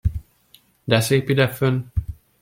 [0.83, 1.81] De szép idefönn!